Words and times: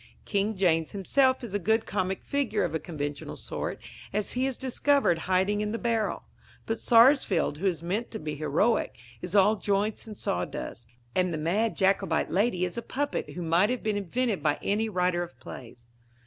King 0.25 0.57
James 0.57 0.93
himself 0.93 1.43
is 1.43 1.53
a 1.53 1.59
good 1.59 1.85
comic 1.85 2.23
figure 2.23 2.63
of 2.63 2.73
a 2.73 2.79
conventional 2.79 3.35
sort, 3.35 3.77
as 4.11 4.31
he 4.31 4.47
is 4.47 4.57
discovered 4.57 5.19
hiding 5.29 5.61
in 5.61 5.73
the 5.73 5.77
barrel; 5.77 6.23
but 6.65 6.79
Sarsfield, 6.79 7.59
who 7.59 7.67
is 7.67 7.83
meant 7.83 8.09
to 8.09 8.17
be 8.17 8.33
heroic, 8.33 8.95
is 9.21 9.35
all 9.35 9.57
joints 9.57 10.07
and 10.07 10.17
sawdust; 10.17 10.87
and 11.15 11.31
the 11.31 11.37
mad 11.37 11.75
Jacobite 11.77 12.31
lady 12.31 12.65
is 12.65 12.79
a 12.79 12.81
puppet 12.81 13.33
who 13.35 13.43
might 13.43 13.69
have 13.69 13.83
been 13.83 13.95
invented 13.95 14.41
by 14.41 14.57
any 14.63 14.89
writer 14.89 15.21
of 15.21 15.39
plays. 15.39 15.85